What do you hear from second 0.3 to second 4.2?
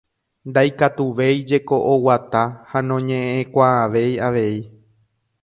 Ndaikatuvéi jeko oguata ha noñe'ẽkuaavéi